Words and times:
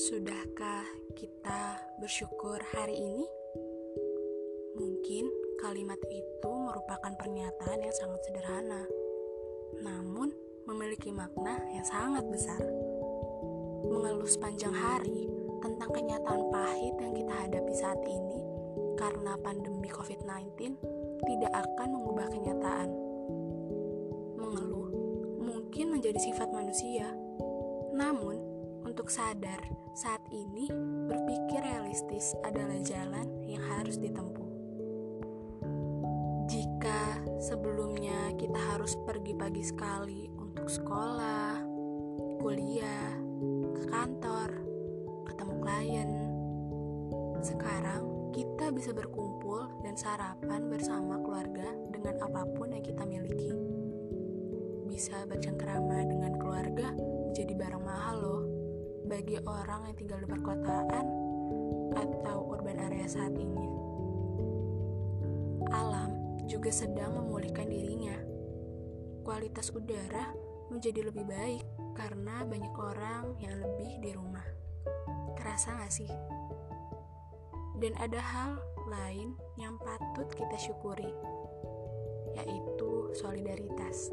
Sudahkah 0.00 0.88
kita 1.12 1.76
bersyukur 2.00 2.56
hari 2.72 2.96
ini? 2.96 3.28
Mungkin 4.72 5.28
kalimat 5.60 6.00
itu 6.08 6.48
merupakan 6.48 7.12
pernyataan 7.20 7.84
yang 7.84 7.92
sangat 7.92 8.20
sederhana, 8.24 8.88
namun 9.84 10.32
memiliki 10.64 11.12
makna 11.12 11.60
yang 11.76 11.84
sangat 11.84 12.24
besar. 12.32 12.64
Mengeluh 13.92 14.24
sepanjang 14.24 14.72
hari 14.72 15.28
tentang 15.60 15.92
kenyataan 15.92 16.48
pahit 16.48 16.94
yang 16.96 17.12
kita 17.12 17.34
hadapi 17.44 17.74
saat 17.76 18.00
ini 18.08 18.40
karena 18.96 19.36
pandemi 19.44 19.92
COVID-19 19.92 20.80
tidak 21.28 21.52
akan 21.52 21.88
mengubah 22.00 22.32
kenyataan. 22.32 22.88
Mengeluh 24.40 24.88
mungkin 25.36 25.92
menjadi 25.92 26.16
sifat 26.16 26.48
manusia, 26.48 27.12
namun 27.92 28.51
untuk 28.82 29.08
sadar 29.08 29.62
saat 29.92 30.20
ini 30.30 30.68
berpikir 31.08 31.62
realistis 31.62 32.34
adalah 32.42 32.76
jalan 32.82 33.28
yang 33.46 33.62
harus 33.62 33.96
ditempuh. 33.96 34.50
Jika 36.50 37.22
sebelumnya 37.40 38.36
kita 38.36 38.58
harus 38.74 38.98
pergi 39.08 39.32
pagi 39.32 39.64
sekali 39.64 40.28
untuk 40.36 40.68
sekolah, 40.68 41.64
kuliah, 42.44 43.14
ke 43.72 43.82
kantor, 43.88 44.50
ketemu 45.30 45.54
klien, 45.64 46.10
sekarang 47.40 48.32
kita 48.36 48.68
bisa 48.72 48.92
berkumpul 48.92 49.66
dan 49.80 49.96
sarapan 49.96 50.68
bersama 50.68 51.18
keluarga 51.20 51.72
dengan 51.88 52.20
apa 52.20 52.44
pun 52.52 52.72
yang 52.72 52.84
kita 52.84 53.04
miliki. 53.08 53.52
Bisa 54.92 55.24
bercengkrama 55.24 56.04
dengan 56.04 56.36
keluarga 56.36 56.92
menjadi 57.32 57.52
barang 57.56 57.84
mahal 57.84 58.16
loh 58.20 58.51
bagi 59.12 59.36
orang 59.44 59.92
yang 59.92 59.96
tinggal 60.00 60.24
di 60.24 60.28
perkotaan 60.32 61.04
atau 61.92 62.48
urban 62.48 62.80
area 62.80 63.04
saat 63.04 63.36
ini. 63.36 63.68
Alam 65.68 66.40
juga 66.48 66.72
sedang 66.72 67.20
memulihkan 67.20 67.68
dirinya. 67.68 68.16
Kualitas 69.20 69.68
udara 69.76 70.32
menjadi 70.72 71.12
lebih 71.12 71.28
baik 71.28 71.60
karena 71.92 72.40
banyak 72.48 72.72
orang 72.72 73.36
yang 73.36 73.60
lebih 73.60 74.00
di 74.00 74.16
rumah. 74.16 74.48
Kerasa 75.36 75.76
gak 75.76 75.92
sih? 75.92 76.08
Dan 77.84 77.92
ada 78.00 78.16
hal 78.16 78.56
lain 78.88 79.36
yang 79.60 79.76
patut 79.76 80.32
kita 80.32 80.56
syukuri, 80.56 81.12
yaitu 82.40 83.12
solidaritas. 83.12 84.08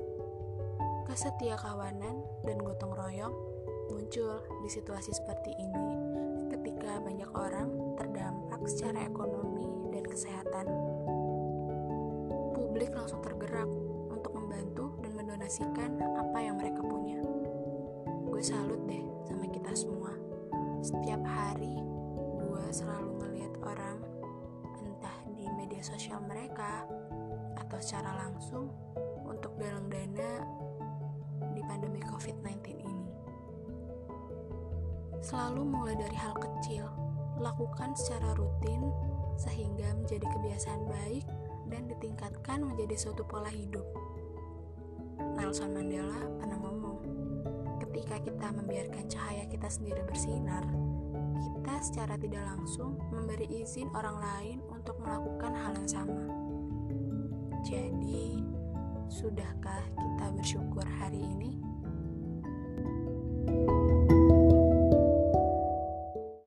Kesetiakawanan 1.08 2.20
dan 2.44 2.58
gotong 2.60 2.92
royong 2.92 3.49
muncul 3.90 4.40
di 4.62 4.70
situasi 4.70 5.12
seperti 5.12 5.52
ini 5.58 5.90
ketika 6.54 7.02
banyak 7.02 7.30
orang 7.34 7.70
terdampak 7.98 8.62
secara 8.70 9.06
ekonomi 9.10 9.66
dan 9.90 10.06
kesehatan. 10.06 10.66
Publik 12.54 12.94
langsung 12.94 13.22
tergerak 13.26 13.68
untuk 14.14 14.32
membantu 14.38 14.94
dan 15.02 15.12
mendonasikan 15.18 15.98
apa 16.16 16.38
yang 16.38 16.56
mereka 16.62 16.86
punya. 16.86 17.22
Gue 18.30 18.42
salut 18.46 18.80
deh 18.86 19.04
sama 19.26 19.46
kita 19.50 19.72
semua. 19.74 20.14
Setiap 20.80 21.22
hari 21.26 21.82
gue 22.40 22.64
selalu 22.72 23.10
ngeliat 23.20 23.54
orang 23.66 23.98
entah 24.80 25.18
di 25.34 25.50
media 25.58 25.82
sosial 25.84 26.22
mereka 26.24 26.86
atau 27.58 27.78
secara 27.82 28.26
langsung 28.26 28.70
untuk 29.26 29.54
galang 29.60 29.90
dana 29.92 30.32
di 31.54 31.62
pandemi 31.68 32.02
COVID-19 32.02 32.64
ini. 32.74 32.99
Selalu 35.20 35.68
mulai 35.68 35.96
dari 36.00 36.16
hal 36.16 36.32
kecil, 36.40 36.88
lakukan 37.40 37.92
secara 37.96 38.36
rutin 38.40 38.88
sehingga 39.36 39.92
menjadi 39.96 40.24
kebiasaan 40.24 40.84
baik 40.88 41.26
dan 41.68 41.88
ditingkatkan 41.92 42.64
menjadi 42.64 42.96
suatu 42.96 43.24
pola 43.28 43.52
hidup. 43.52 43.84
Nelson 45.36 45.76
Mandela 45.76 46.24
pernah 46.40 46.60
ngomong, 46.60 47.00
ketika 47.84 48.20
kita 48.24 48.48
membiarkan 48.56 49.06
cahaya 49.12 49.44
kita 49.48 49.68
sendiri 49.68 50.04
bersinar, 50.08 50.64
kita 51.40 51.74
secara 51.84 52.16
tidak 52.16 52.44
langsung 52.44 53.00
memberi 53.12 53.48
izin 53.64 53.92
orang 53.92 54.18
lain 54.20 54.58
untuk 54.72 55.00
melakukan 55.04 55.52
hal 55.52 55.76
yang 55.76 55.90
sama. 55.92 56.24
Jadi, 57.68 58.40
sudahkah 59.12 59.84
kita 60.00 60.26
bersyukur 60.32 60.88
hari 60.88 61.20
ini? 61.20 61.69